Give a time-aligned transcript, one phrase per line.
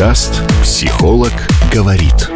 [0.00, 1.30] Подкаст «Психолог
[1.70, 2.30] говорит».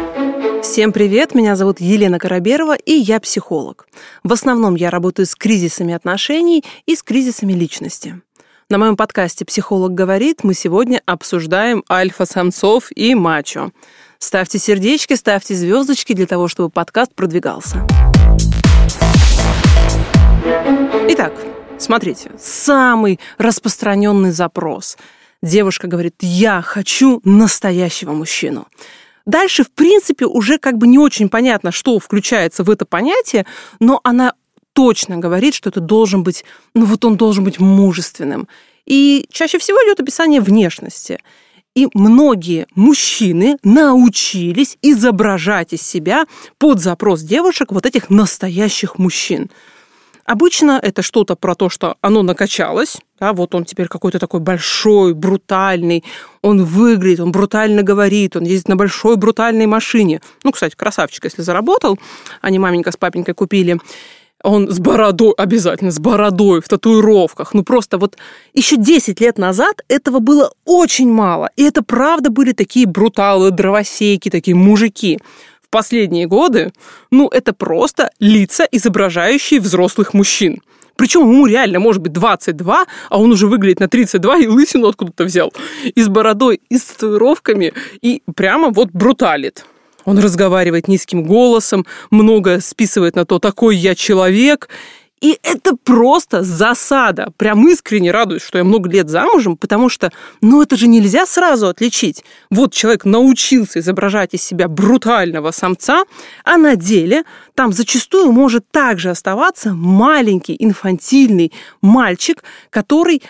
[0.61, 3.87] Всем привет, меня зовут Елена Караберова, и я психолог.
[4.23, 8.21] В основном я работаю с кризисами отношений и с кризисами личности.
[8.69, 13.71] На моем подкасте «Психолог говорит» мы сегодня обсуждаем альфа-самцов и мачо.
[14.19, 17.83] Ставьте сердечки, ставьте звездочки для того, чтобы подкаст продвигался.
[21.09, 21.33] Итак,
[21.79, 24.97] смотрите, самый распространенный запрос.
[25.41, 28.67] Девушка говорит, я хочу настоящего мужчину.
[29.25, 33.45] Дальше, в принципе, уже как бы не очень понятно, что включается в это понятие,
[33.79, 34.33] но она
[34.73, 36.43] точно говорит, что это должен быть,
[36.73, 38.47] ну вот он должен быть мужественным.
[38.85, 41.19] И чаще всего идет описание внешности.
[41.75, 46.25] И многие мужчины научились изображать из себя
[46.57, 49.49] под запрос девушек вот этих настоящих мужчин.
[50.25, 55.13] Обычно это что-то про то, что оно накачалось, да, вот он теперь какой-то такой большой,
[55.13, 56.03] брутальный,
[56.41, 60.21] он выглядит, он брутально говорит, он ездит на большой брутальной машине.
[60.43, 61.99] Ну, кстати, красавчик, если заработал,
[62.41, 63.79] они маменька с папенькой купили.
[64.43, 67.53] Он с бородой, обязательно с бородой, в татуировках.
[67.53, 68.17] Ну просто вот
[68.53, 71.49] еще 10 лет назад этого было очень мало.
[71.55, 75.19] И это правда были такие бруталы, дровосейки, такие мужики
[75.65, 76.71] в последние годы,
[77.11, 80.61] ну, это просто лица, изображающие взрослых мужчин.
[80.95, 85.25] Причем ему реально может быть 22, а он уже выглядит на 32 и лысину откуда-то
[85.25, 85.53] взял.
[85.83, 89.65] И с бородой, и с татуировками, и прямо вот бруталит.
[90.05, 94.69] Он разговаривает низким голосом, много списывает на то, такой я человек.
[95.21, 97.31] И это просто засада.
[97.37, 101.67] Прям искренне радуюсь, что я много лет замужем, потому что, ну, это же нельзя сразу
[101.67, 102.23] отличить.
[102.51, 106.03] Вот человек научился изображать из себя брутального самца,
[106.43, 113.23] а на деле там зачастую может также оставаться маленький инфантильный мальчик, который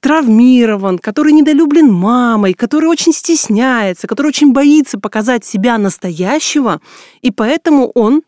[0.00, 6.80] травмирован, который недолюблен мамой, который очень стесняется, который очень боится показать себя настоящего,
[7.22, 8.22] и поэтому он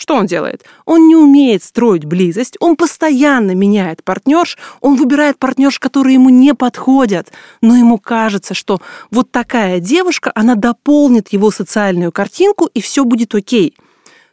[0.00, 0.64] что он делает?
[0.86, 6.54] Он не умеет строить близость, он постоянно меняет партнерш, он выбирает партнерш, которые ему не
[6.54, 7.30] подходят,
[7.60, 13.34] но ему кажется, что вот такая девушка, она дополнит его социальную картинку, и все будет
[13.34, 13.76] окей.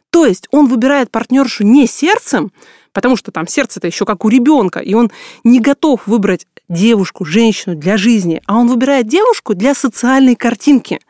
[0.08, 2.50] То есть он выбирает партнершу не сердцем,
[2.94, 5.10] потому что там сердце-то еще как у ребенка, и он
[5.44, 11.00] не готов выбрать девушку, женщину для жизни, а он выбирает девушку для социальной картинки.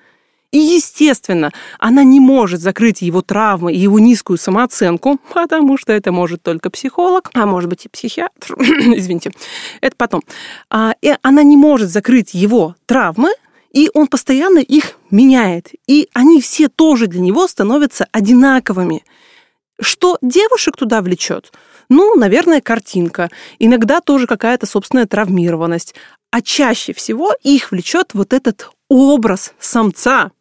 [0.50, 6.10] И, естественно, она не может закрыть его травмы и его низкую самооценку, потому что это
[6.10, 9.30] может только психолог, а может быть и психиатр, извините,
[9.82, 10.22] это потом.
[10.70, 13.30] А, и она не может закрыть его травмы,
[13.72, 15.72] и он постоянно их меняет.
[15.86, 19.04] И они все тоже для него становятся одинаковыми.
[19.80, 21.52] Что девушек туда влечет?
[21.90, 23.30] Ну, наверное, картинка.
[23.58, 25.94] Иногда тоже какая-то собственная травмированность.
[26.30, 30.32] А чаще всего их влечет вот этот образ самца,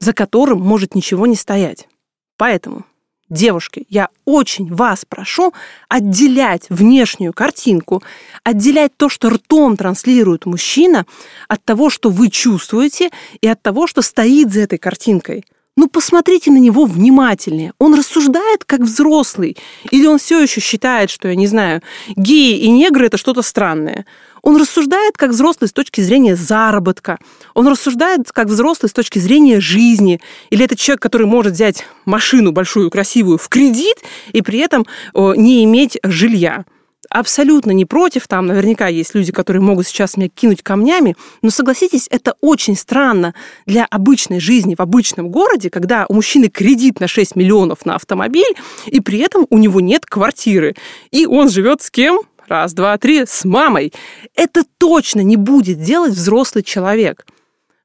[0.00, 1.88] за которым может ничего не стоять.
[2.36, 2.86] Поэтому,
[3.28, 5.52] девушки, я очень вас прошу
[5.88, 8.02] отделять внешнюю картинку,
[8.42, 11.06] отделять то, что ртом транслирует мужчина,
[11.48, 15.44] от того, что вы чувствуете, и от того, что стоит за этой картинкой.
[15.76, 17.72] Ну, посмотрите на него внимательнее.
[17.78, 19.56] Он рассуждает как взрослый.
[19.90, 21.80] Или он все еще считает, что, я не знаю,
[22.16, 24.04] геи и негры– это что-то странное.
[24.42, 27.18] Он рассуждает как взрослый с точки зрения заработка.
[27.54, 30.20] Он рассуждает как взрослый с точки зрения жизни.
[30.50, 33.98] Или это человек, который может взять машину большую, красивую в кредит
[34.32, 36.64] и при этом не иметь жилья
[37.10, 42.06] абсолютно не против, там наверняка есть люди, которые могут сейчас меня кинуть камнями, но согласитесь,
[42.10, 43.34] это очень странно
[43.66, 48.56] для обычной жизни в обычном городе, когда у мужчины кредит на 6 миллионов на автомобиль,
[48.86, 50.74] и при этом у него нет квартиры.
[51.10, 52.20] И он живет с кем?
[52.50, 53.92] раз, два, три, с мамой.
[54.34, 57.24] Это точно не будет делать взрослый человек.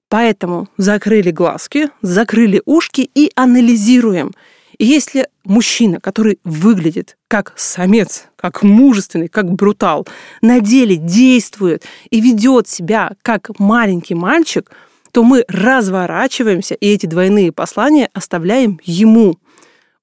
[0.09, 4.34] Поэтому закрыли глазки, закрыли ушки и анализируем.
[4.78, 10.08] И если мужчина, который выглядит как самец, как мужественный, как брутал,
[10.41, 14.72] на деле действует и ведет себя как маленький мальчик,
[15.11, 19.38] то мы разворачиваемся и эти двойные послания оставляем ему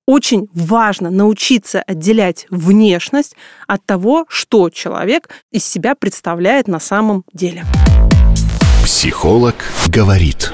[0.06, 3.36] очень важно научиться отделять внешность
[3.66, 7.64] от того, что человек из себя представляет на самом деле.
[8.84, 9.54] Психолог
[9.86, 10.50] говорит.